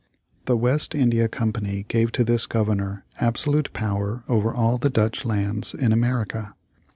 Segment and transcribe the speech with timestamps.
[0.45, 5.75] The West India Company gave to this Governor absolute power over all the Dutch lands
[5.75, 6.55] in America.